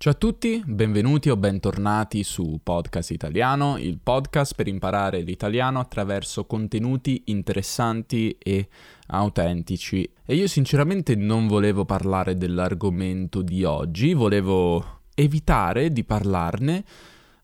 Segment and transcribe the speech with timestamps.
[0.00, 6.46] Ciao a tutti, benvenuti o bentornati su Podcast Italiano, il podcast per imparare l'italiano attraverso
[6.46, 8.68] contenuti interessanti e
[9.08, 10.08] autentici.
[10.24, 16.84] E io sinceramente non volevo parlare dell'argomento di oggi, volevo evitare di parlarne,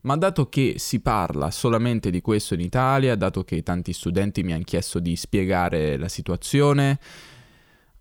[0.03, 4.53] ma dato che si parla solamente di questo in Italia, dato che tanti studenti mi
[4.53, 6.99] hanno chiesto di spiegare la situazione,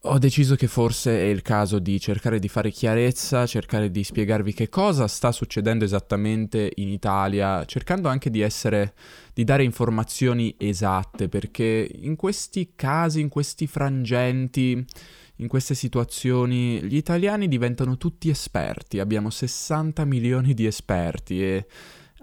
[0.06, 4.52] ho deciso che forse è il caso di cercare di fare chiarezza, cercare di spiegarvi
[4.52, 8.92] che cosa sta succedendo esattamente in Italia, cercando anche di essere
[9.32, 14.84] di dare informazioni esatte, perché in questi casi, in questi frangenti,
[15.36, 21.66] in queste situazioni, gli italiani diventano tutti esperti, abbiamo 60 milioni di esperti e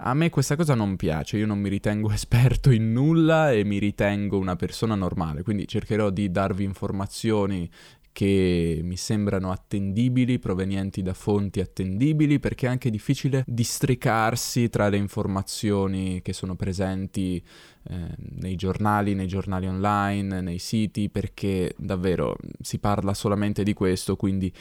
[0.03, 3.77] a me questa cosa non piace, io non mi ritengo esperto in nulla e mi
[3.77, 7.69] ritengo una persona normale, quindi cercherò di darvi informazioni
[8.13, 14.97] che mi sembrano attendibili, provenienti da fonti attendibili, perché è anche difficile districarsi tra le
[14.97, 17.41] informazioni che sono presenti
[17.89, 18.07] eh,
[18.41, 24.51] nei giornali, nei giornali online, nei siti, perché davvero si parla solamente di questo, quindi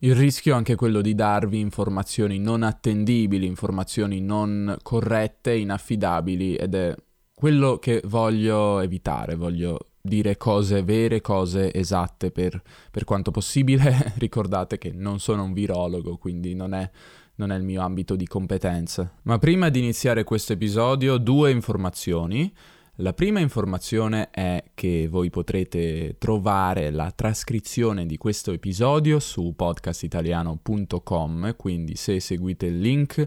[0.00, 6.74] il rischio è anche quello di darvi informazioni non attendibili, informazioni non corrette, inaffidabili ed
[6.74, 6.94] è
[7.34, 12.60] quello che voglio evitare, voglio dire cose vere, cose esatte per,
[12.90, 14.14] per quanto possibile.
[14.18, 16.88] Ricordate che non sono un virologo, quindi non è,
[17.36, 19.12] non è il mio ambito di competenza.
[19.22, 22.52] Ma prima di iniziare questo episodio, due informazioni.
[23.00, 31.54] La prima informazione è che voi potrete trovare la trascrizione di questo episodio su podcastitaliano.com,
[31.54, 33.24] quindi se seguite il link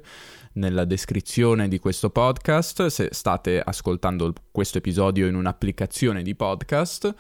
[0.54, 7.16] nella descrizione di questo podcast, se state ascoltando questo episodio in un'applicazione di podcast,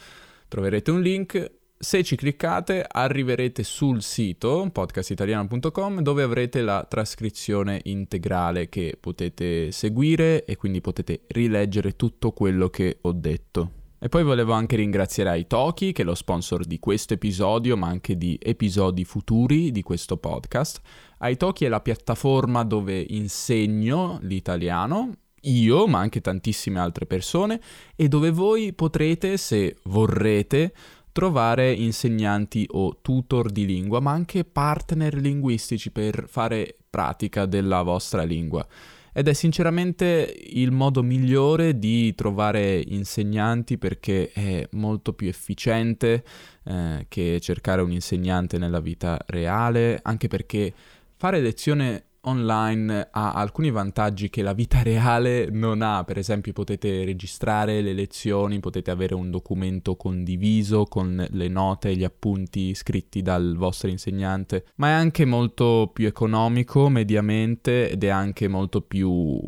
[0.49, 8.69] troverete un link se ci cliccate arriverete sul sito podcastitaliano.com dove avrete la trascrizione integrale
[8.69, 13.71] che potete seguire e quindi potete rileggere tutto quello che ho detto.
[13.97, 18.15] E poi volevo anche ringraziare Aitoki, che è lo sponsor di questo episodio, ma anche
[18.15, 20.81] di episodi futuri di questo podcast.
[21.17, 27.59] Aitoki è la piattaforma dove insegno l'italiano, io, ma anche tantissime altre persone,
[27.95, 30.73] e dove voi potrete, se vorrete,
[31.11, 38.23] trovare insegnanti o tutor di lingua, ma anche partner linguistici per fare pratica della vostra
[38.23, 38.65] lingua.
[39.13, 46.23] Ed è sinceramente il modo migliore di trovare insegnanti perché è molto più efficiente
[46.63, 50.73] eh, che cercare un insegnante nella vita reale, anche perché
[51.17, 57.05] fare lezione online ha alcuni vantaggi che la vita reale non ha, per esempio potete
[57.05, 63.21] registrare le lezioni, potete avere un documento condiviso con le note e gli appunti scritti
[63.21, 69.39] dal vostro insegnante, ma è anche molto più economico mediamente ed è anche molto più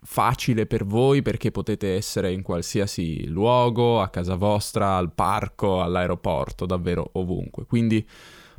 [0.00, 6.64] facile per voi perché potete essere in qualsiasi luogo, a casa vostra, al parco, all'aeroporto,
[6.64, 7.66] davvero ovunque.
[7.66, 8.06] Quindi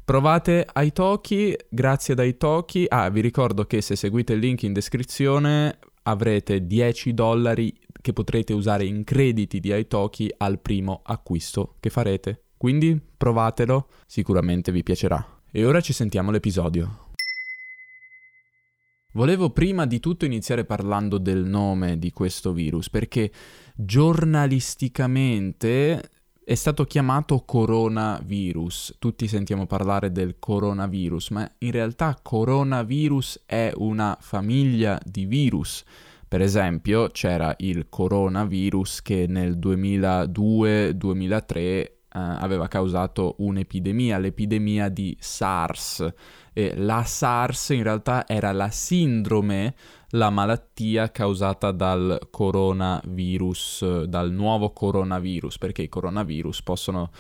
[0.10, 2.86] Provate Italki, grazie ad Italki.
[2.88, 8.54] Ah, vi ricordo che se seguite il link in descrizione avrete 10 dollari che potrete
[8.54, 12.46] usare in crediti di Italki al primo acquisto che farete.
[12.58, 15.24] Quindi provatelo, sicuramente vi piacerà.
[15.52, 17.10] E ora ci sentiamo l'episodio.
[19.14, 23.32] Volevo prima di tutto iniziare parlando del nome di questo virus perché
[23.76, 26.19] giornalisticamente
[26.50, 28.96] è stato chiamato coronavirus.
[28.98, 35.84] Tutti sentiamo parlare del coronavirus, ma in realtà coronavirus è una famiglia di virus.
[36.28, 46.12] Per esempio, c'era il coronavirus che nel 2002-2003 eh, aveva causato un'epidemia, l'epidemia di SARS.
[46.52, 49.76] E la SARS in realtà era la sindrome
[50.12, 57.12] la malattia causata dal coronavirus, dal nuovo coronavirus, perché i coronavirus possono,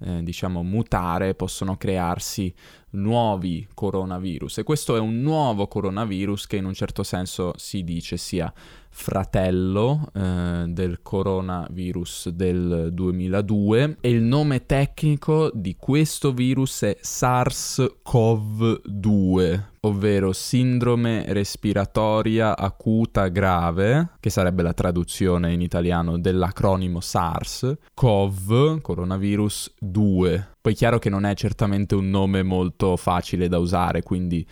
[0.00, 2.54] eh, diciamo, mutare, possono crearsi
[2.90, 4.58] nuovi coronavirus.
[4.58, 8.50] E questo è un nuovo coronavirus che in un certo senso si dice sia
[8.90, 19.76] fratello eh, del coronavirus del 2002 e il nome tecnico di questo virus è SARS-CoV-2
[19.80, 29.74] ovvero sindrome respiratoria acuta grave, che sarebbe la traduzione in italiano dell'acronimo SARS, CoV, coronavirus
[29.78, 30.48] 2.
[30.60, 34.46] Poi è chiaro che non è certamente un nome molto facile da usare, quindi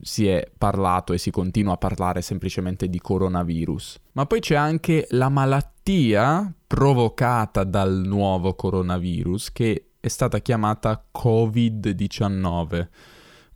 [0.00, 3.98] si è parlato e si continua a parlare semplicemente di coronavirus.
[4.12, 12.88] Ma poi c'è anche la malattia provocata dal nuovo coronavirus che è stata chiamata Covid-19.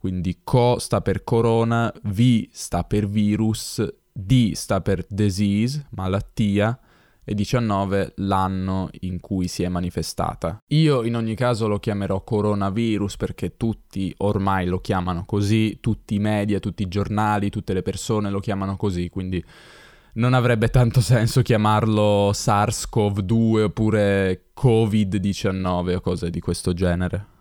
[0.05, 6.79] Quindi co sta per corona, v sta per virus, d sta per disease, malattia,
[7.25, 10.63] e 19 l'anno in cui si è manifestata.
[10.73, 16.19] Io in ogni caso lo chiamerò coronavirus perché tutti ormai lo chiamano così, tutti i
[16.19, 19.43] media, tutti i giornali, tutte le persone lo chiamano così, quindi
[20.17, 27.33] non avrebbe tanto senso chiamarlo SARS-CoV-2 oppure Covid-19 o cose di questo genere.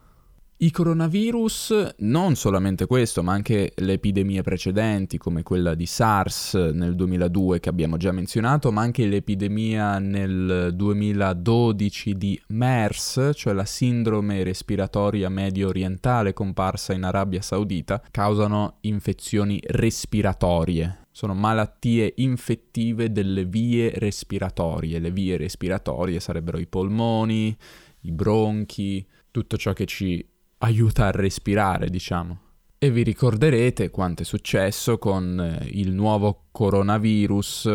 [0.63, 6.95] I coronavirus, non solamente questo, ma anche le epidemie precedenti, come quella di SARS nel
[6.95, 14.41] 2002 che abbiamo già menzionato, ma anche l'epidemia nel 2012 di MERS, cioè la sindrome
[14.43, 21.07] respiratoria medio orientale comparsa in Arabia Saudita, causano infezioni respiratorie.
[21.11, 24.99] Sono malattie infettive delle vie respiratorie.
[24.99, 27.53] Le vie respiratorie sarebbero i polmoni,
[28.03, 30.25] i bronchi, tutto ciò che ci
[30.63, 32.39] aiuta a respirare, diciamo.
[32.77, 37.65] E vi ricorderete quanto è successo con eh, il nuovo coronavirus.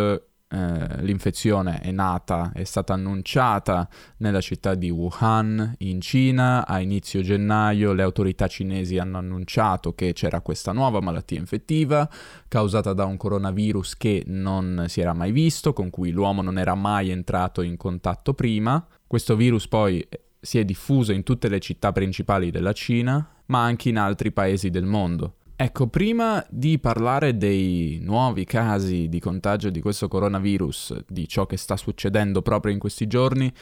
[0.51, 3.87] Eh, l'infezione è nata, è stata annunciata
[4.19, 10.15] nella città di Wuhan, in Cina, a inizio gennaio le autorità cinesi hanno annunciato che
[10.15, 12.09] c'era questa nuova malattia infettiva
[12.49, 16.75] causata da un coronavirus che non si era mai visto, con cui l'uomo non era
[16.75, 18.87] mai entrato in contatto prima.
[19.07, 20.07] Questo virus poi
[20.41, 24.71] si è diffuso in tutte le città principali della Cina, ma anche in altri paesi
[24.71, 25.35] del mondo.
[25.57, 31.57] Ecco, prima di parlare dei nuovi casi di contagio di questo coronavirus, di ciò che
[31.57, 33.53] sta succedendo proprio in questi giorni,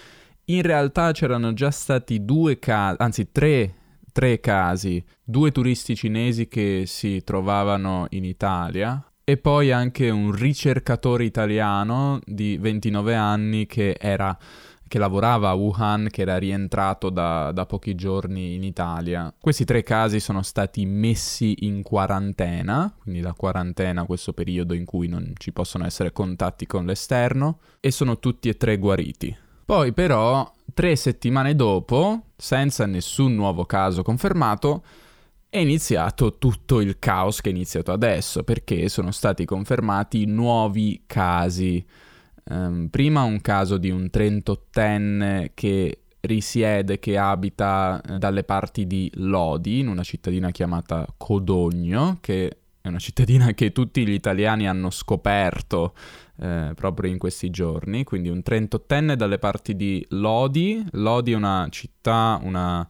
[0.47, 3.75] in realtà c'erano già stati due casi, anzi tre,
[4.13, 11.25] tre casi, due turisti cinesi che si trovavano in Italia e poi anche un ricercatore
[11.25, 14.37] italiano di 29 anni che era
[14.89, 19.33] che lavorava a Wuhan, che era rientrato da, da, pochi giorni in Italia.
[19.39, 25.09] Questi tre casi sono stati messi in quarantena, quindi la quarantena, questo periodo in cui
[25.09, 29.37] non ci possono essere contatti con l'esterno, e sono tutti e tre guariti.
[29.65, 34.85] Poi però, tre settimane dopo, senza nessun nuovo caso confermato,
[35.49, 41.85] è iniziato tutto il caos che è iniziato adesso, perché sono stati confermati nuovi casi
[42.49, 49.11] Um, prima un caso di un 38enne che risiede, che abita eh, dalle parti di
[49.15, 54.91] Lodi, in una cittadina chiamata Codogno, che è una cittadina che tutti gli italiani hanno
[54.91, 55.95] scoperto
[56.39, 60.85] eh, proprio in questi giorni, quindi un 38enne dalle parti di Lodi.
[60.93, 62.87] Lodi è una città, una,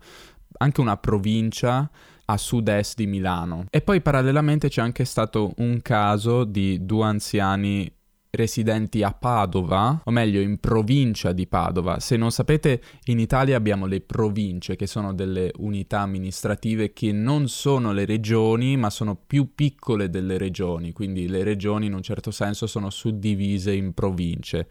[0.58, 1.88] anche una provincia
[2.28, 3.66] a sud-est di Milano.
[3.70, 7.90] E poi parallelamente c'è anche stato un caso di due anziani
[8.36, 11.98] residenti a Padova, o meglio in provincia di Padova.
[11.98, 17.48] Se non sapete, in Italia abbiamo le province, che sono delle unità amministrative che non
[17.48, 22.30] sono le regioni, ma sono più piccole delle regioni, quindi le regioni in un certo
[22.30, 24.68] senso sono suddivise in province.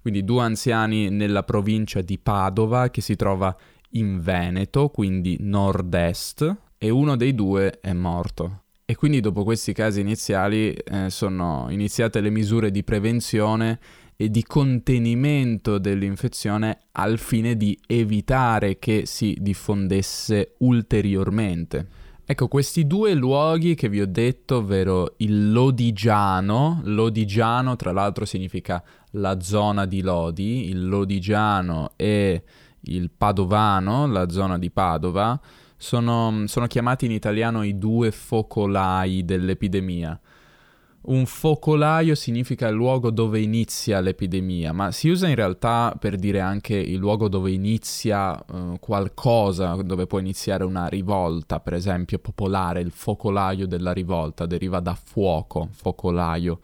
[0.00, 3.54] Quindi due anziani nella provincia di Padova che si trova
[3.90, 8.62] in Veneto, quindi nord-est, e uno dei due è morto.
[8.90, 13.78] E quindi dopo questi casi iniziali eh, sono iniziate le misure di prevenzione
[14.16, 21.86] e di contenimento dell'infezione al fine di evitare che si diffondesse ulteriormente.
[22.24, 28.82] Ecco, questi due luoghi che vi ho detto, ovvero il Lodigiano, Lodigiano tra l'altro significa
[29.10, 32.42] la zona di Lodi, il Lodigiano e
[32.80, 35.38] il Padovano, la zona di Padova,
[35.78, 40.20] sono, sono chiamati in italiano i due focolai dell'epidemia.
[41.00, 46.40] Un focolaio significa il luogo dove inizia l'epidemia, ma si usa in realtà per dire
[46.40, 52.80] anche il luogo dove inizia uh, qualcosa, dove può iniziare una rivolta, per esempio popolare,
[52.80, 56.58] il focolaio della rivolta deriva da fuoco, focolaio.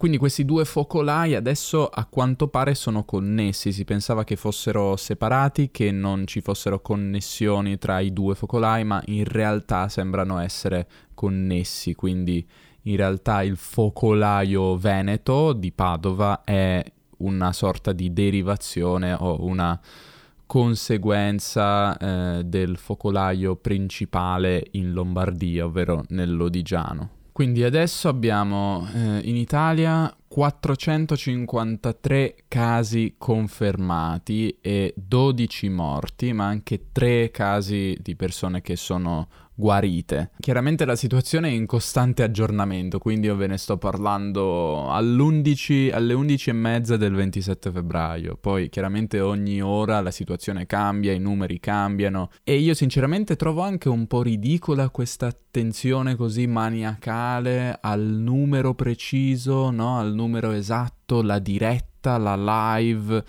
[0.00, 5.70] Quindi questi due focolai adesso a quanto pare sono connessi, si pensava che fossero separati,
[5.70, 11.94] che non ci fossero connessioni tra i due focolai, ma in realtà sembrano essere connessi,
[11.94, 12.48] quindi
[12.84, 16.82] in realtà il focolaio veneto di Padova è
[17.18, 19.78] una sorta di derivazione o una
[20.46, 27.18] conseguenza eh, del focolaio principale in Lombardia, ovvero nell'Odigiano.
[27.32, 37.30] Quindi adesso abbiamo eh, in Italia 453 casi confermati e 12 morti, ma anche 3
[37.30, 39.28] casi di persone che sono
[39.60, 40.30] guarite.
[40.40, 46.14] Chiaramente la situazione è in costante aggiornamento, quindi io ve ne sto parlando all'11, alle
[46.14, 48.36] 11 e mezza del 27 febbraio.
[48.40, 53.88] Poi chiaramente ogni ora la situazione cambia, i numeri cambiano e io sinceramente trovo anche
[53.88, 59.98] un po' ridicola questa attenzione così maniacale al numero preciso, no?
[59.98, 62.34] Al numero esatto, la diretta, la
[62.78, 63.22] live.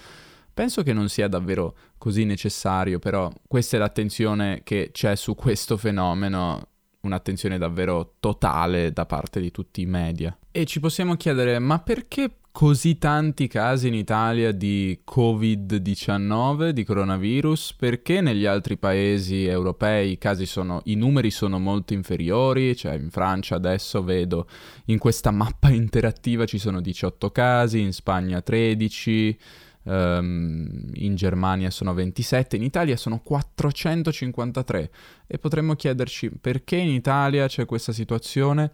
[0.54, 5.78] Penso che non sia davvero così necessario, però questa è l'attenzione che c'è su questo
[5.78, 6.70] fenomeno,
[7.02, 10.36] un'attenzione davvero totale da parte di tutti i media.
[10.50, 17.76] E ci possiamo chiedere, ma perché così tanti casi in Italia di Covid-19, di coronavirus?
[17.78, 22.76] Perché negli altri paesi europei i, sono, i numeri sono molto inferiori?
[22.76, 24.48] Cioè in Francia adesso vedo
[24.86, 29.38] in questa mappa interattiva ci sono 18 casi, in Spagna 13
[29.84, 34.92] um, in Germania sono 27, in Italia sono 453
[35.28, 38.72] e potremmo chiederci perché in Italia c'è questa situazione?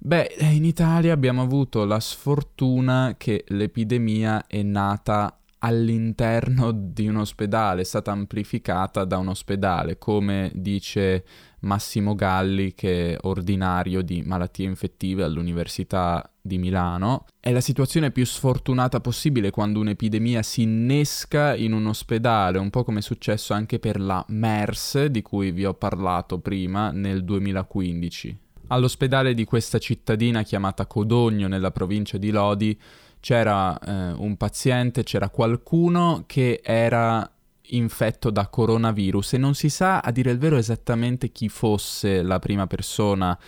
[0.00, 7.80] Beh, in Italia abbiamo avuto la sfortuna che l'epidemia è nata all'interno di un ospedale,
[7.80, 11.24] è stata amplificata da un ospedale, come dice
[11.60, 17.26] Massimo Galli, che è ordinario di malattie infettive all'Università di Milano.
[17.40, 22.84] È la situazione più sfortunata possibile quando un'epidemia si innesca in un ospedale, un po'
[22.84, 28.38] come è successo anche per la MERS, di cui vi ho parlato prima, nel 2015.
[28.70, 32.78] All'ospedale di questa cittadina chiamata Codogno, nella provincia di Lodi,
[33.20, 37.30] c'era eh, un paziente, c'era qualcuno che era
[37.70, 42.38] infetto da coronavirus e non si sa a dire il vero esattamente chi fosse la
[42.38, 43.38] prima persona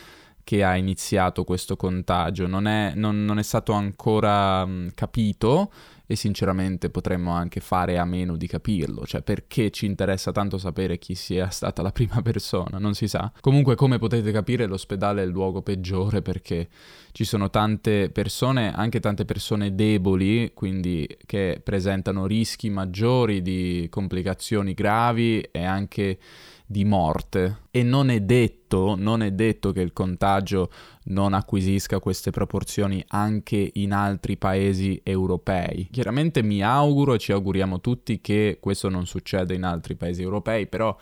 [0.50, 5.71] che ha iniziato questo contagio, non è, non, non è stato ancora capito
[6.04, 10.99] e sinceramente potremmo anche fare a meno di capirlo, cioè perché ci interessa tanto sapere
[10.99, 13.30] chi sia stata la prima persona, non si sa.
[13.40, 16.69] Comunque come potete capire l'ospedale è il luogo peggiore perché
[17.12, 24.75] ci sono tante persone, anche tante persone deboli, quindi che presentano rischi maggiori di complicazioni
[24.75, 26.19] gravi e anche
[26.70, 30.70] di morte e non è detto, non è detto che il contagio
[31.06, 35.88] non acquisisca queste proporzioni anche in altri paesi europei.
[35.90, 40.68] Chiaramente mi auguro e ci auguriamo tutti che questo non succeda in altri paesi europei,
[40.68, 40.96] però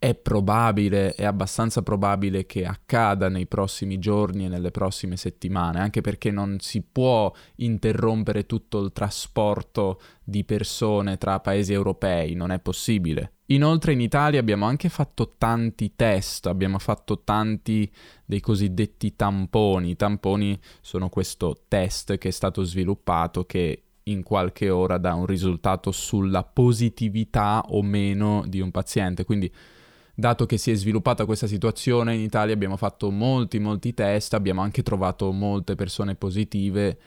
[0.00, 6.02] è probabile, è abbastanza probabile che accada nei prossimi giorni e nelle prossime settimane, anche
[6.02, 12.60] perché non si può interrompere tutto il trasporto di persone tra paesi europei, non è
[12.60, 13.32] possibile.
[13.46, 17.90] Inoltre in Italia abbiamo anche fatto tanti test, abbiamo fatto tanti
[18.24, 19.90] dei cosiddetti tamponi.
[19.90, 25.26] I tamponi sono questo test che è stato sviluppato che in qualche ora dà un
[25.26, 29.50] risultato sulla positività o meno di un paziente, quindi
[30.18, 34.62] dato che si è sviluppata questa situazione in Italia abbiamo fatto molti molti test, abbiamo
[34.62, 36.98] anche trovato molte persone positive,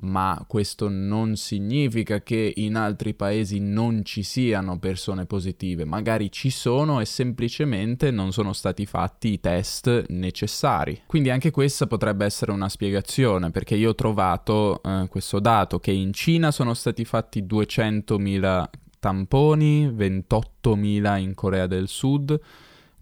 [0.00, 6.50] ma questo non significa che in altri paesi non ci siano persone positive, magari ci
[6.50, 11.04] sono e semplicemente non sono stati fatti i test necessari.
[11.06, 15.92] Quindi anche questa potrebbe essere una spiegazione, perché io ho trovato eh, questo dato che
[15.92, 18.68] in Cina sono stati fatti 200.000
[18.98, 22.40] tamponi, 28.000 in Corea del Sud,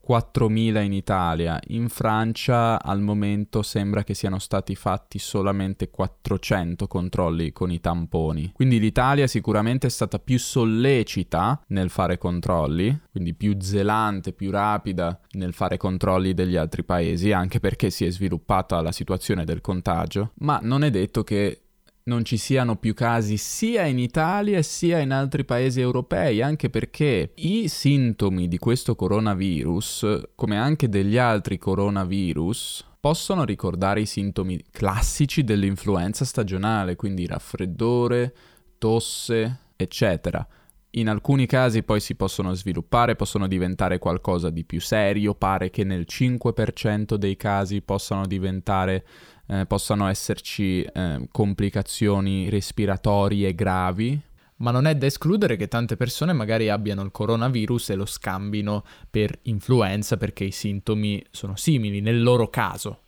[0.06, 1.60] 4.000 in Italia.
[1.68, 8.52] In Francia al momento sembra che siano stati fatti solamente 400 controlli con i tamponi.
[8.52, 15.18] Quindi l'Italia sicuramente è stata più sollecita nel fare controlli, quindi più zelante, più rapida
[15.32, 20.30] nel fare controlli degli altri paesi, anche perché si è sviluppata la situazione del contagio,
[20.36, 21.62] ma non è detto che
[22.06, 27.32] non ci siano più casi sia in Italia sia in altri paesi europei, anche perché
[27.34, 35.42] i sintomi di questo coronavirus, come anche degli altri coronavirus, possono ricordare i sintomi classici
[35.42, 38.34] dell'influenza stagionale, quindi raffreddore,
[38.78, 40.46] tosse, eccetera.
[40.90, 45.84] In alcuni casi poi si possono sviluppare, possono diventare qualcosa di più serio, pare che
[45.84, 49.04] nel 5% dei casi possano diventare
[49.46, 54.20] eh, possano esserci eh, complicazioni respiratorie gravi.
[54.58, 58.84] Ma non è da escludere che tante persone magari abbiano il coronavirus e lo scambino
[59.10, 63.00] per influenza perché i sintomi sono simili nel loro caso.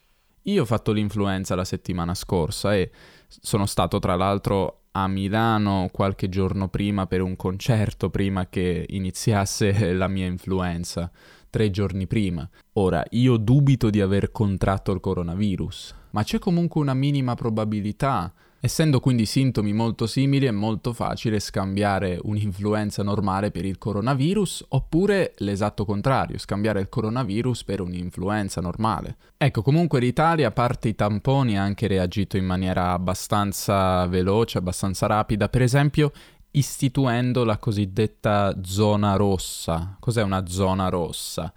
[0.43, 2.91] Io ho fatto l'influenza la settimana scorsa e
[3.29, 9.93] sono stato tra l'altro a Milano qualche giorno prima per un concerto prima che iniziasse
[9.95, 11.11] la mia influenza,
[11.51, 12.49] tre giorni prima.
[12.75, 18.99] Ora, io dubito di aver contratto il coronavirus, ma c'è comunque una minima probabilità Essendo
[18.99, 25.85] quindi sintomi molto simili è molto facile scambiare un'influenza normale per il coronavirus oppure l'esatto
[25.85, 29.17] contrario, scambiare il coronavirus per un'influenza normale.
[29.37, 35.07] Ecco, comunque l'Italia, a parte i tamponi, ha anche reagito in maniera abbastanza veloce, abbastanza
[35.07, 35.49] rapida.
[35.49, 36.11] Per esempio,
[36.51, 39.95] istituendo la cosiddetta zona rossa.
[40.01, 41.53] Cos'è una zona rossa?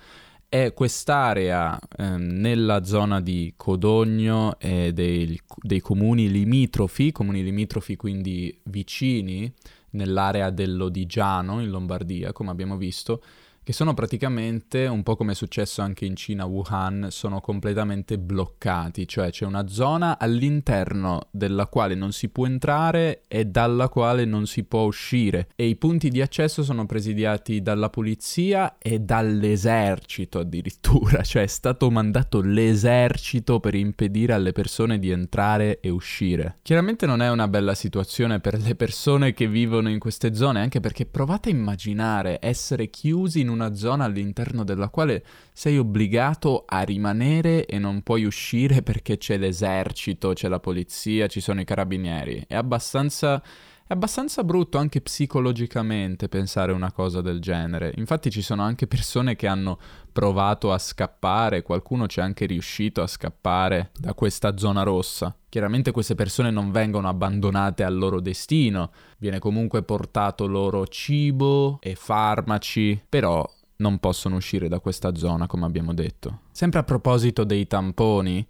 [0.53, 8.59] È quest'area ehm, nella zona di Codogno e dei, dei comuni limitrofi, comuni limitrofi quindi
[8.63, 9.49] vicini,
[9.91, 13.23] nell'area dell'Odigiano in Lombardia, come abbiamo visto,
[13.71, 19.07] che sono praticamente, un po' come è successo anche in Cina, Wuhan, sono completamente bloccati,
[19.07, 24.45] cioè c'è una zona all'interno della quale non si può entrare e dalla quale non
[24.45, 31.21] si può uscire e i punti di accesso sono presidiati dalla polizia e dall'esercito addirittura,
[31.23, 36.57] cioè è stato mandato l'esercito per impedire alle persone di entrare e uscire.
[36.61, 40.81] Chiaramente non è una bella situazione per le persone che vivono in queste zone, anche
[40.81, 46.81] perché provate a immaginare essere chiusi in una zona all'interno della quale sei obbligato a
[46.81, 52.43] rimanere e non puoi uscire perché c'è l'esercito, c'è la polizia, ci sono i carabinieri.
[52.47, 53.41] È abbastanza
[53.91, 57.91] è abbastanza brutto anche psicologicamente pensare una cosa del genere.
[57.97, 59.77] Infatti ci sono anche persone che hanno
[60.13, 65.35] provato a scappare, qualcuno c'è anche riuscito a scappare da questa zona rossa.
[65.49, 71.95] Chiaramente queste persone non vengono abbandonate al loro destino, viene comunque portato loro cibo e
[71.95, 73.45] farmaci, però
[73.75, 76.43] non possono uscire da questa zona, come abbiamo detto.
[76.51, 78.47] Sempre a proposito dei tamponi,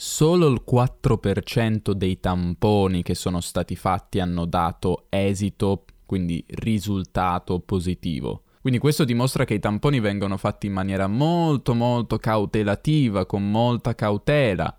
[0.00, 8.44] solo il 4% dei tamponi che sono stati fatti hanno dato esito, quindi risultato positivo.
[8.60, 13.96] Quindi questo dimostra che i tamponi vengono fatti in maniera molto molto cautelativa, con molta
[13.96, 14.72] cautela.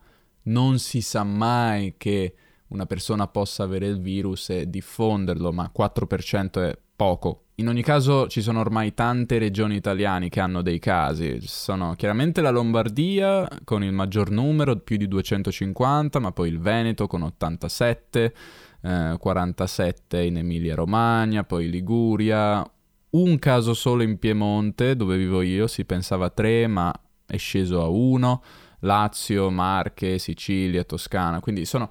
[0.44, 2.36] Non si sa mai che
[2.68, 7.44] una persona possa avere il virus e diffonderlo, ma 4% è poco.
[7.56, 12.42] In ogni caso ci sono ormai tante regioni italiane che hanno dei casi, sono chiaramente
[12.42, 18.34] la Lombardia con il maggior numero, più di 250, ma poi il Veneto con 87,
[18.82, 22.70] eh, 47 in Emilia Romagna, poi Liguria,
[23.12, 26.94] un caso solo in Piemonte dove vivo io, si pensava a 3 ma
[27.26, 28.44] è sceso a 1,
[28.80, 31.90] Lazio, Marche, Sicilia, Toscana, quindi sono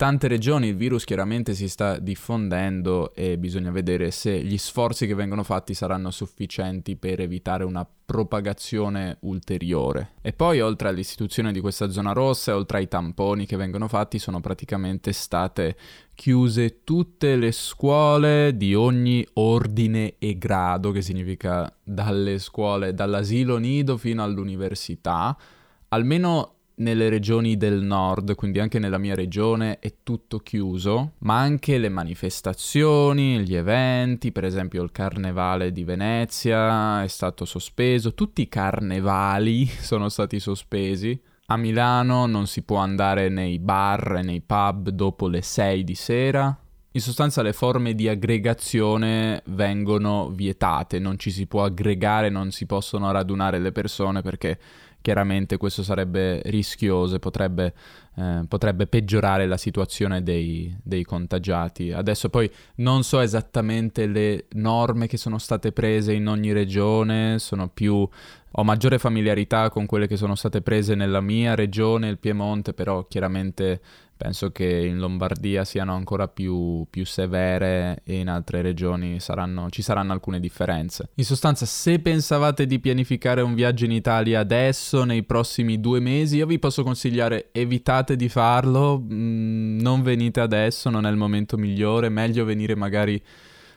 [0.00, 5.12] tante regioni il virus chiaramente si sta diffondendo e bisogna vedere se gli sforzi che
[5.12, 10.12] vengono fatti saranno sufficienti per evitare una propagazione ulteriore.
[10.22, 14.40] E poi oltre all'istituzione di questa zona rossa oltre ai tamponi che vengono fatti sono
[14.40, 15.76] praticamente state
[16.14, 23.98] chiuse tutte le scuole di ogni ordine e grado, che significa dalle scuole, dall'asilo nido
[23.98, 25.36] fino all'università,
[25.88, 31.78] almeno nelle regioni del nord, quindi anche nella mia regione, è tutto chiuso, ma anche
[31.78, 38.48] le manifestazioni, gli eventi, per esempio il carnevale di Venezia è stato sospeso, tutti i
[38.48, 41.18] carnevali sono stati sospesi.
[41.46, 45.94] A Milano non si può andare nei bar e nei pub dopo le 6 di
[45.96, 46.56] sera.
[46.92, 52.66] In sostanza le forme di aggregazione vengono vietate, non ci si può aggregare, non si
[52.66, 54.58] possono radunare le persone perché
[55.00, 57.74] chiaramente questo sarebbe rischioso e potrebbe,
[58.16, 61.92] eh, potrebbe peggiorare la situazione dei, dei, contagiati.
[61.92, 67.38] Adesso poi non so esattamente le norme che sono state prese in ogni regione,
[67.72, 68.08] più...
[68.54, 73.06] Ho maggiore familiarità con quelle che sono state prese nella mia regione, il Piemonte, però
[73.06, 73.80] chiaramente
[74.20, 79.80] penso che in Lombardia siano ancora più, più severe e in altre regioni saranno, ci
[79.80, 81.08] saranno alcune differenze.
[81.14, 86.36] In sostanza, se pensavate di pianificare un viaggio in Italia adesso, nei prossimi due mesi,
[86.36, 91.56] io vi posso consigliare evitate di farlo, mm, non venite adesso, non è il momento
[91.56, 93.22] migliore, meglio venire magari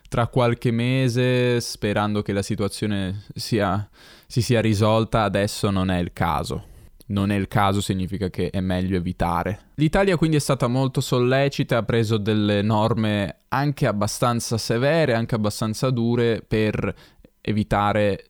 [0.10, 3.90] tra qualche mese sperando che la situazione sia,
[4.28, 6.72] si sia risolta, adesso non è il caso
[7.08, 9.72] non è il caso significa che è meglio evitare.
[9.76, 15.90] L'Italia quindi è stata molto sollecita, ha preso delle norme anche abbastanza severe, anche abbastanza
[15.90, 16.94] dure per
[17.42, 18.26] evitare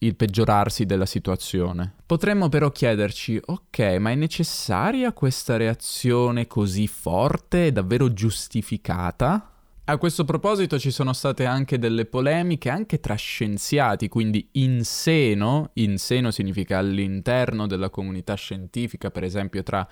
[0.00, 1.94] il peggiorarsi della situazione.
[2.06, 9.52] Potremmo però chiederci, ok, ma è necessaria questa reazione così forte e davvero giustificata?
[9.90, 15.70] A questo proposito ci sono state anche delle polemiche anche tra scienziati, quindi in seno,
[15.74, 19.88] in seno significa all'interno della comunità scientifica, per esempio tra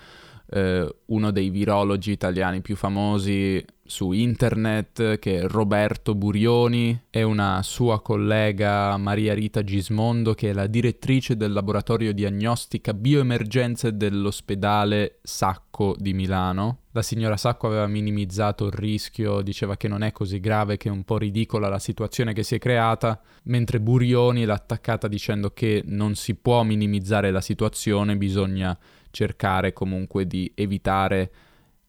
[0.51, 7.63] eh, uno dei virologi italiani più famosi su internet, che è Roberto Burioni, e una
[7.63, 15.95] sua collega Maria Rita Gismondo, che è la direttrice del laboratorio diagnostica bioemergenze dell'ospedale Sacco
[15.97, 20.77] di Milano La signora Sacco aveva minimizzato il rischio, diceva che non è così grave,
[20.77, 25.07] che è un po' ridicola la situazione che si è creata, mentre Burioni l'ha attaccata
[25.07, 28.75] dicendo che non si può minimizzare la situazione, bisogna
[29.11, 31.31] cercare comunque di evitare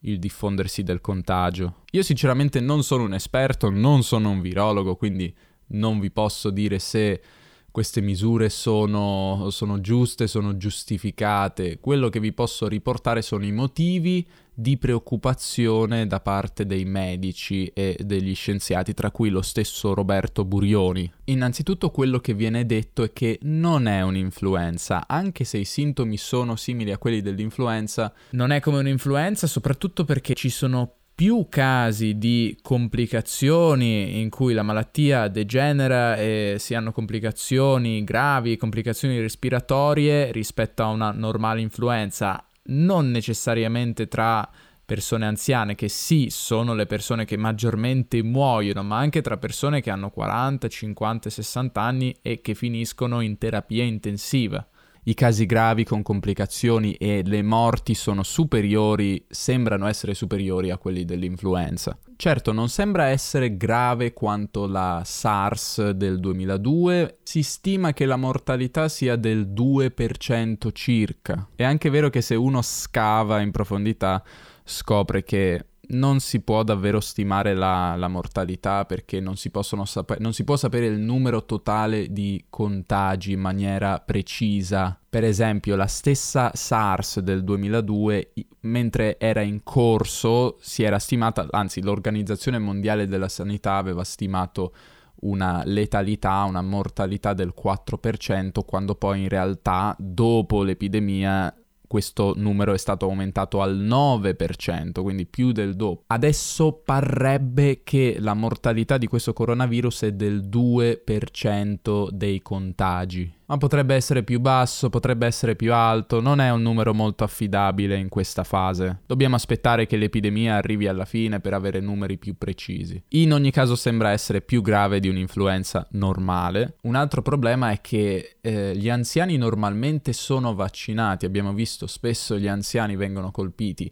[0.00, 1.84] il diffondersi del contagio.
[1.92, 5.34] Io sinceramente non sono un esperto, non sono un virologo, quindi
[5.68, 7.22] non vi posso dire se
[7.70, 11.78] queste misure sono, sono, giuste, sono giustificate.
[11.80, 14.26] Quello che vi posso riportare sono i motivi
[14.60, 21.08] di preoccupazione da parte dei medici e degli scienziati, tra cui lo stesso Roberto Burioni.
[21.26, 26.56] Innanzitutto quello che viene detto è che non è un'influenza, anche se i sintomi sono
[26.56, 28.12] simili a quelli dell'influenza.
[28.30, 34.62] Non è come un'influenza, soprattutto perché ci sono più casi di complicazioni in cui la
[34.62, 43.10] malattia degenera e si hanno complicazioni gravi, complicazioni respiratorie rispetto a una normale influenza, non
[43.10, 44.48] necessariamente tra
[44.84, 49.90] persone anziane, che sì, sono le persone che maggiormente muoiono, ma anche tra persone che
[49.90, 54.66] hanno 40, 50, 60 anni e che finiscono in terapia intensiva
[55.08, 61.06] i casi gravi con complicazioni e le morti sono superiori, sembrano essere superiori a quelli
[61.06, 61.98] dell'influenza.
[62.14, 68.90] Certo, non sembra essere grave quanto la SARS del 2002, si stima che la mortalità
[68.90, 71.48] sia del 2% circa.
[71.54, 74.22] È anche vero che se uno scava in profondità
[74.62, 79.50] scopre che non si può davvero stimare la, la mortalità perché non si,
[79.84, 84.98] sape- non si, può sapere il numero totale di contagi in maniera precisa.
[85.08, 91.82] Per esempio, la stessa SARS del 2002, mentre era in corso, si era stimata, anzi
[91.82, 94.74] l'Organizzazione Mondiale della Sanità aveva stimato
[95.20, 101.52] una letalità, una mortalità del 4%, quando poi in realtà dopo l'epidemia
[101.88, 106.04] questo numero è stato aumentato al 9%, quindi più del doppio.
[106.06, 113.94] Adesso parrebbe che la mortalità di questo coronavirus è del 2% dei contagi ma potrebbe
[113.94, 118.44] essere più basso, potrebbe essere più alto, non è un numero molto affidabile in questa
[118.44, 119.00] fase.
[119.06, 123.02] Dobbiamo aspettare che l'epidemia arrivi alla fine per avere numeri più precisi.
[123.10, 126.76] In ogni caso sembra essere più grave di un'influenza normale.
[126.82, 132.48] Un altro problema è che eh, gli anziani normalmente sono vaccinati, abbiamo visto spesso gli
[132.48, 133.90] anziani vengono colpiti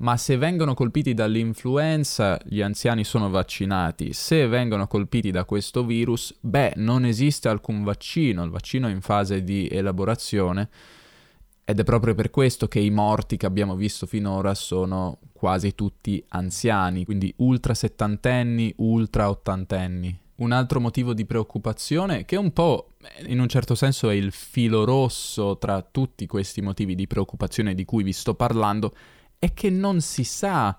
[0.00, 6.34] ma se vengono colpiti dall'influenza gli anziani sono vaccinati, se vengono colpiti da questo virus,
[6.40, 10.68] beh, non esiste alcun vaccino, il vaccino è in fase di elaborazione
[11.64, 16.22] ed è proprio per questo che i morti che abbiamo visto finora sono quasi tutti
[16.28, 20.18] anziani, quindi ultra settantenni, ultra ottantenni.
[20.36, 22.92] Un altro motivo di preoccupazione, che un po'
[23.26, 27.84] in un certo senso è il filo rosso tra tutti questi motivi di preoccupazione di
[27.84, 28.94] cui vi sto parlando,
[29.40, 30.76] è che non si sa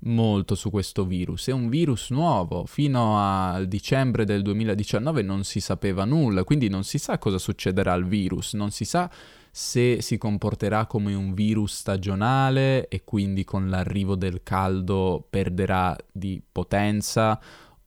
[0.00, 5.60] molto su questo virus, è un virus nuovo, fino a dicembre del 2019 non si
[5.60, 9.08] sapeva nulla, quindi non si sa cosa succederà al virus, non si sa
[9.52, 16.42] se si comporterà come un virus stagionale e quindi con l'arrivo del caldo perderà di
[16.50, 17.40] potenza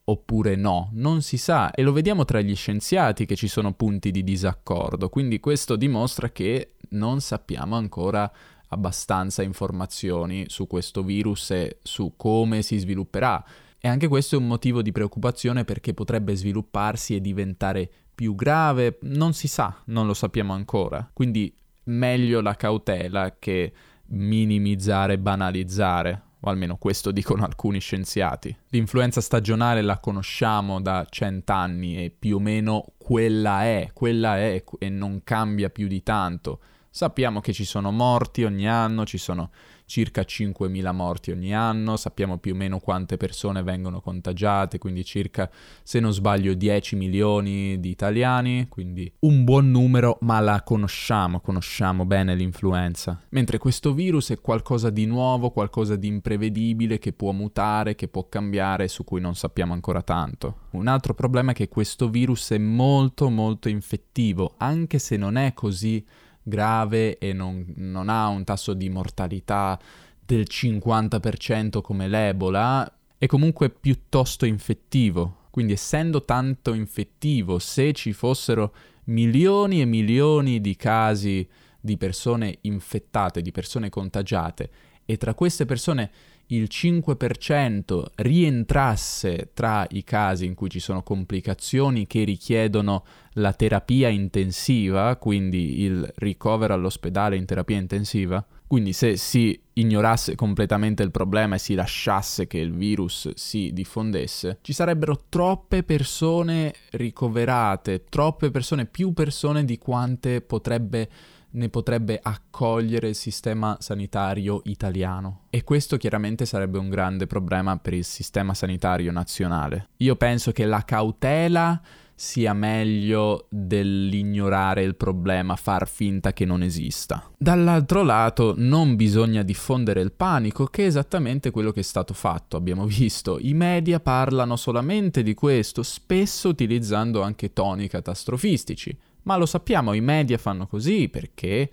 [0.06, 4.10] oppure no, non si sa e lo vediamo tra gli scienziati che ci sono punti
[4.10, 8.32] di disaccordo, quindi questo dimostra che non sappiamo ancora
[8.74, 13.44] abbastanza informazioni su questo virus e su come si svilupperà.
[13.80, 19.00] E anche questo è un motivo di preoccupazione perché potrebbe svilupparsi e diventare più grave,
[19.02, 21.10] non si sa, non lo sappiamo ancora.
[21.12, 21.54] Quindi
[21.86, 23.74] meglio la cautela che
[24.08, 28.56] minimizzare, banalizzare, o almeno questo dicono alcuni scienziati.
[28.70, 34.90] L'influenza stagionale la conosciamo da cent'anni e più o meno quella è, quella è e
[34.90, 36.60] non cambia più di tanto.
[36.96, 39.50] Sappiamo che ci sono morti ogni anno, ci sono
[39.88, 45.50] circa 5.000 morti ogni anno, sappiamo più o meno quante persone vengono contagiate, quindi circa,
[45.82, 52.06] se non sbaglio, 10 milioni di italiani, quindi un buon numero, ma la conosciamo, conosciamo
[52.06, 53.20] bene l'influenza.
[53.30, 58.30] Mentre questo virus è qualcosa di nuovo, qualcosa di imprevedibile, che può mutare, che può
[58.30, 60.68] cambiare, su cui non sappiamo ancora tanto.
[60.74, 65.56] Un altro problema è che questo virus è molto molto infettivo, anche se non è
[65.56, 66.06] così
[66.44, 69.80] grave e non, non ha un tasso di mortalità
[70.26, 75.38] del 50% come l'Ebola, è comunque piuttosto infettivo.
[75.50, 78.74] Quindi essendo tanto infettivo, se ci fossero
[79.06, 81.48] milioni e milioni di casi
[81.80, 84.70] di persone infettate, di persone contagiate,
[85.06, 86.12] e tra queste persone
[86.48, 93.04] il 5% rientrasse tra i casi in cui ci sono complicazioni che richiedono
[93.34, 101.04] la terapia intensiva, quindi il ricovero all'ospedale in terapia intensiva, Quindi se si ignorasse completamente
[101.04, 108.06] il problema e si lasciasse che il virus si diffondesse, ci sarebbero troppe persone ricoverate,
[108.10, 111.08] troppe persone, più persone di quante potrebbe
[111.54, 115.42] ne potrebbe accogliere il sistema sanitario italiano.
[115.50, 119.90] E questo chiaramente sarebbe un grande problema per il sistema sanitario nazionale.
[119.98, 121.82] Io penso che la cautela
[122.16, 127.30] sia meglio dell'ignorare il problema, far finta che non esista.
[127.38, 132.56] Dall'altro lato non bisogna diffondere il panico, che è esattamente quello che è stato fatto.
[132.56, 138.96] Abbiamo visto, i media parlano solamente di questo, spesso utilizzando anche toni catastrofistici.
[139.24, 141.70] Ma lo sappiamo, i media fanno così perché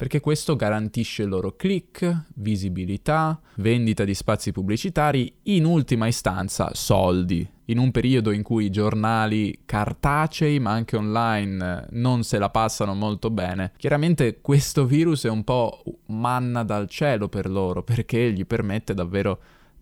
[0.00, 7.46] perché questo garantisce loro click, visibilità, vendita di spazi pubblicitari, in ultima istanza soldi.
[7.66, 12.94] In un periodo in cui i giornali cartacei, ma anche online, non se la passano
[12.94, 18.46] molto bene, chiaramente questo virus è un po' manna dal cielo per loro, perché gli
[18.46, 19.38] permette davvero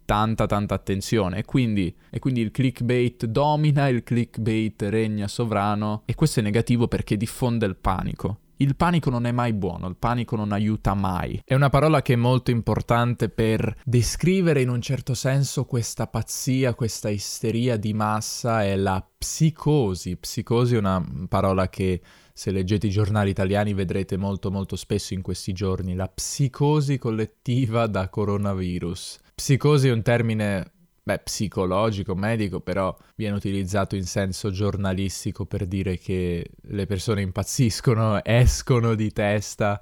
[0.09, 6.15] tanta tanta attenzione e quindi, e quindi, il clickbait domina, il clickbait regna sovrano e
[6.15, 8.39] questo è negativo perché diffonde il panico.
[8.57, 11.43] Il panico non è mai buono, il panico non aiuta mai.
[11.45, 16.75] È una parola che è molto importante per descrivere in un certo senso questa pazzia,
[16.75, 20.17] questa isteria di massa, è la psicosi.
[20.17, 22.01] Psicosi è una parola che
[22.33, 27.87] se leggete i giornali italiani vedrete molto molto spesso in questi giorni, la psicosi collettiva
[27.87, 29.21] da coronavirus.
[29.39, 35.97] Psicosi è un termine beh, psicologico, medico, però viene utilizzato in senso giornalistico per dire
[35.97, 39.81] che le persone impazziscono, escono di testa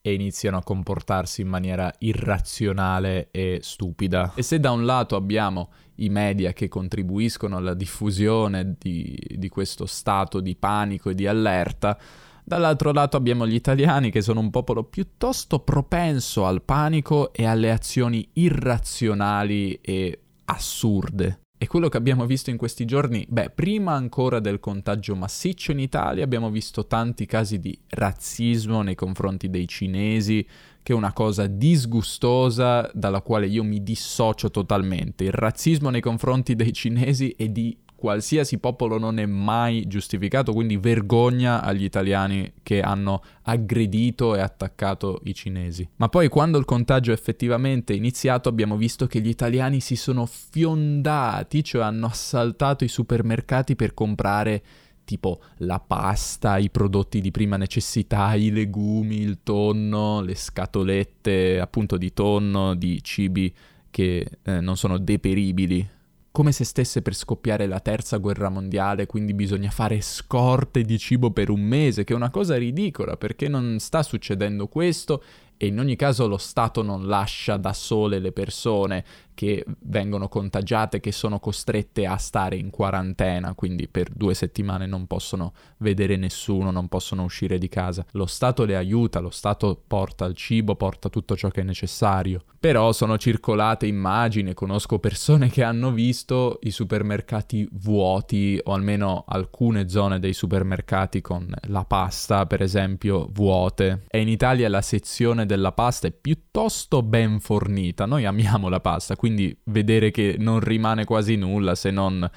[0.00, 4.34] e iniziano a comportarsi in maniera irrazionale e stupida.
[4.36, 9.86] E se da un lato abbiamo i media che contribuiscono alla diffusione di, di questo
[9.86, 11.98] stato di panico e di allerta,
[12.48, 17.70] Dall'altro lato abbiamo gli italiani che sono un popolo piuttosto propenso al panico e alle
[17.70, 21.40] azioni irrazionali e assurde.
[21.58, 25.78] E quello che abbiamo visto in questi giorni, beh, prima ancora del contagio massiccio in
[25.78, 30.42] Italia abbiamo visto tanti casi di razzismo nei confronti dei cinesi,
[30.82, 35.24] che è una cosa disgustosa dalla quale io mi dissocio totalmente.
[35.24, 40.76] Il razzismo nei confronti dei cinesi e di qualsiasi popolo non è mai giustificato, quindi
[40.76, 45.88] vergogna agli italiani che hanno aggredito e attaccato i cinesi.
[45.96, 50.26] Ma poi quando il contagio è effettivamente iniziato abbiamo visto che gli italiani si sono
[50.26, 54.62] fiondati, cioè hanno assaltato i supermercati per comprare
[55.02, 61.96] tipo la pasta, i prodotti di prima necessità, i legumi, il tonno, le scatolette appunto
[61.96, 63.52] di tonno, di cibi
[63.90, 65.96] che eh, non sono deperibili
[66.38, 71.32] come se stesse per scoppiare la terza guerra mondiale, quindi bisogna fare scorte di cibo
[71.32, 75.20] per un mese, che è una cosa ridicola, perché non sta succedendo questo
[75.56, 79.04] e in ogni caso lo Stato non lascia da sole le persone
[79.38, 85.06] che vengono contagiate, che sono costrette a stare in quarantena, quindi per due settimane non
[85.06, 88.04] possono vedere nessuno, non possono uscire di casa.
[88.14, 92.42] Lo Stato le aiuta, lo Stato porta il cibo, porta tutto ciò che è necessario.
[92.58, 99.88] Però sono circolate immagini, conosco persone che hanno visto i supermercati vuoti o almeno alcune
[99.88, 104.02] zone dei supermercati con la pasta, per esempio, vuote.
[104.08, 108.04] E in Italia la sezione della pasta è piuttosto ben fornita.
[108.04, 112.28] Noi amiamo la pasta, quindi quindi vedere che non rimane quasi nulla se non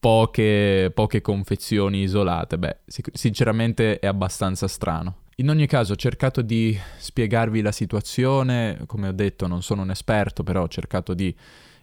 [0.00, 2.78] poche, poche confezioni isolate, beh,
[3.12, 5.18] sinceramente è abbastanza strano.
[5.36, 9.90] In ogni caso ho cercato di spiegarvi la situazione, come ho detto non sono un
[9.90, 11.34] esperto, però ho cercato di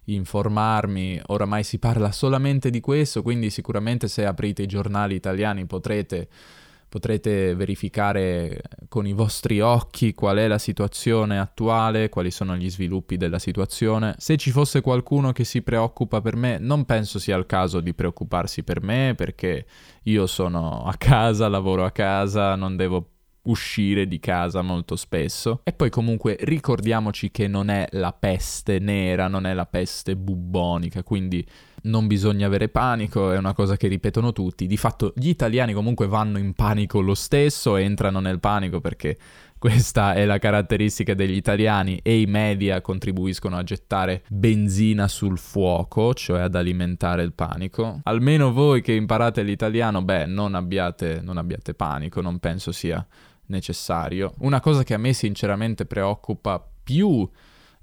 [0.05, 6.27] informarmi, oramai si parla solamente di questo, quindi sicuramente se aprite i giornali italiani potrete
[6.89, 13.17] potrete verificare con i vostri occhi qual è la situazione attuale, quali sono gli sviluppi
[13.17, 14.15] della situazione.
[14.17, 17.93] Se ci fosse qualcuno che si preoccupa per me, non penso sia il caso di
[17.93, 19.65] preoccuparsi per me perché
[20.03, 23.11] io sono a casa, lavoro a casa, non devo
[23.47, 25.61] uscire di casa molto spesso.
[25.63, 31.03] E poi comunque ricordiamoci che non è la peste nera, non è la peste bubbonica,
[31.03, 31.45] quindi
[31.87, 34.67] non bisogna avere panico, è una cosa che ripetono tutti.
[34.67, 39.17] Di fatto gli italiani comunque vanno in panico lo stesso, entrano nel panico perché
[39.57, 46.13] questa è la caratteristica degli italiani e i media contribuiscono a gettare benzina sul fuoco,
[46.13, 48.01] cioè ad alimentare il panico.
[48.03, 53.05] Almeno voi che imparate l'italiano, beh, non abbiate, non abbiate panico, non penso sia
[53.47, 54.33] necessario.
[54.39, 57.27] Una cosa che a me sinceramente preoccupa più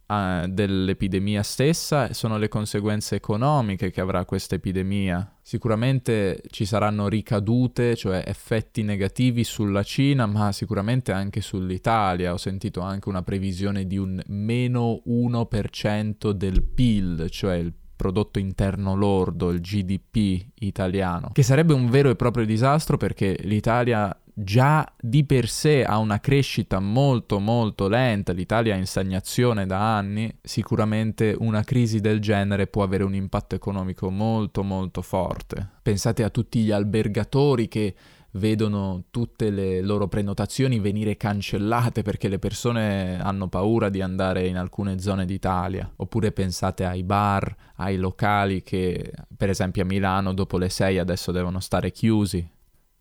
[0.07, 5.37] uh, dell'epidemia stessa sono le conseguenze economiche che avrà questa epidemia.
[5.43, 12.33] Sicuramente ci saranno ricadute, cioè effetti negativi sulla Cina, ma sicuramente anche sull'Italia.
[12.33, 18.95] Ho sentito anche una previsione di un meno 1% del PIL, cioè il prodotto interno
[18.95, 25.25] lordo, il GDP italiano, che sarebbe un vero e proprio disastro perché l'Italia già di
[25.25, 31.35] per sé ha una crescita molto molto lenta, l'Italia è in stagnazione da anni, sicuramente
[31.38, 35.70] una crisi del genere può avere un impatto economico molto molto forte.
[35.81, 37.94] Pensate a tutti gli albergatori che
[38.35, 44.57] vedono tutte le loro prenotazioni venire cancellate perché le persone hanno paura di andare in
[44.57, 45.90] alcune zone d'Italia.
[45.97, 51.31] Oppure pensate ai bar, ai locali che per esempio a Milano dopo le 6 adesso
[51.31, 52.47] devono stare chiusi,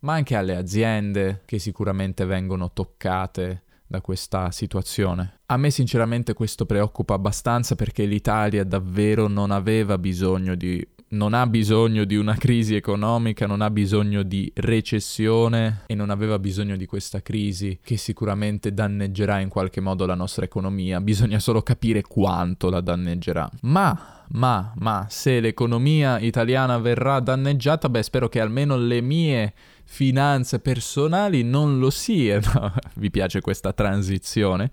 [0.03, 5.39] ma anche alle aziende che sicuramente vengono toccate da questa situazione.
[5.47, 11.45] A me sinceramente questo preoccupa abbastanza perché l'Italia davvero non aveva bisogno di non ha
[11.45, 16.87] bisogno di una crisi economica, non ha bisogno di recessione e non aveva bisogno di
[16.87, 22.71] questa crisi che sicuramente danneggerà in qualche modo la nostra economia, bisogna solo capire quanto
[22.71, 23.47] la danneggerà.
[23.61, 30.59] Ma, ma, ma, se l'economia italiana verrà danneggiata, beh, spero che almeno le mie finanze
[30.59, 32.73] personali non lo siano.
[32.95, 34.71] Vi piace questa transizione?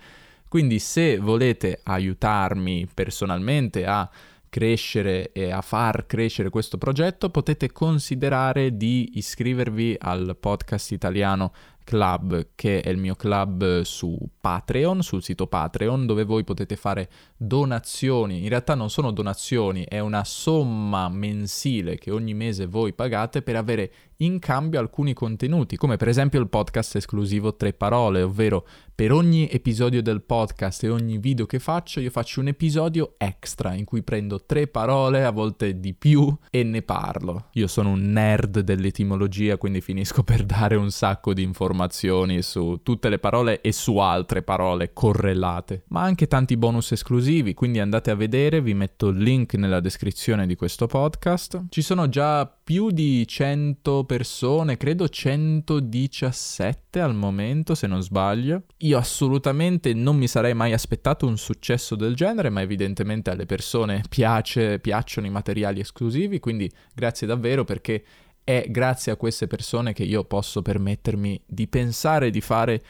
[0.49, 4.11] Quindi se volete aiutarmi personalmente a
[4.51, 11.53] crescere e a far crescere questo progetto, potete considerare di iscrivervi al podcast italiano
[11.85, 17.09] Club, che è il mio club su Patreon, sul sito Patreon, dove voi potete fare
[17.37, 18.43] donazioni.
[18.43, 23.57] In realtà non sono donazioni, è una somma mensile che ogni mese voi pagate per
[23.57, 23.93] avere
[24.23, 29.49] in cambio alcuni contenuti, come per esempio il podcast esclusivo Tre Parole, ovvero per ogni
[29.51, 34.03] episodio del podcast e ogni video che faccio io faccio un episodio extra in cui
[34.03, 37.47] prendo tre parole, a volte di più, e ne parlo.
[37.53, 43.09] Io sono un nerd dell'etimologia, quindi finisco per dare un sacco di informazioni su tutte
[43.09, 48.15] le parole e su altre parole correlate, ma anche tanti bonus esclusivi, quindi andate a
[48.15, 51.65] vedere, vi metto il link nella descrizione di questo podcast.
[51.71, 58.65] Ci sono già più di 100 persone, credo 117 al momento se non sbaglio.
[58.79, 64.03] Io assolutamente non mi sarei mai aspettato un successo del genere, ma evidentemente alle persone
[64.09, 68.03] piace, piacciono i materiali esclusivi, quindi grazie davvero perché
[68.43, 72.83] è grazie a queste persone che io posso permettermi di pensare di fare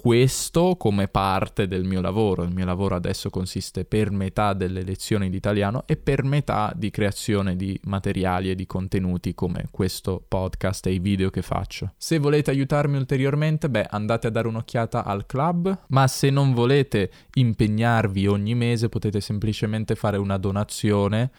[0.00, 2.42] questo come parte del mio lavoro.
[2.42, 6.88] Il mio lavoro adesso consiste per metà delle lezioni di italiano e per metà di
[6.88, 11.92] creazione di materiali e di contenuti come questo podcast e i video che faccio.
[11.98, 17.10] Se volete aiutarmi ulteriormente, beh, andate a dare un'occhiata al club, ma se non volete
[17.34, 21.30] impegnarvi ogni mese potete semplicemente fare una donazione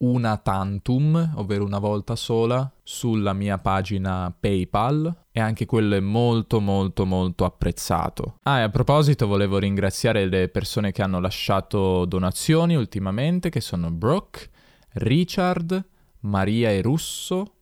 [0.00, 6.60] una tantum, ovvero una volta sola, sulla mia pagina PayPal e anche quello è molto
[6.60, 8.38] molto molto apprezzato.
[8.42, 13.90] Ah, e a proposito volevo ringraziare le persone che hanno lasciato donazioni ultimamente, che sono
[13.90, 14.48] Brooke,
[14.92, 15.84] Richard,
[16.20, 17.54] Maria e Russo,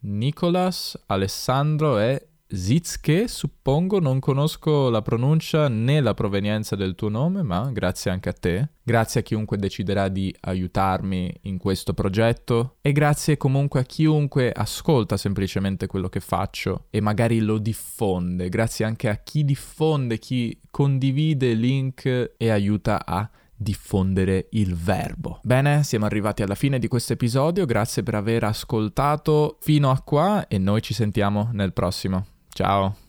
[0.00, 7.42] Nicolas, Alessandro e Zizke, suppongo, non conosco la pronuncia né la provenienza del tuo nome,
[7.42, 8.68] ma grazie anche a te.
[8.84, 15.16] Grazie a chiunque deciderà di aiutarmi in questo progetto e grazie comunque a chiunque ascolta
[15.16, 18.48] semplicemente quello che faccio e magari lo diffonde.
[18.48, 25.40] Grazie anche a chi diffonde, chi condivide link e aiuta a diffondere il verbo.
[25.42, 30.46] Bene, siamo arrivati alla fine di questo episodio, grazie per aver ascoltato fino a qua
[30.46, 32.34] e noi ci sentiamo nel prossimo.
[32.56, 33.05] Ciao.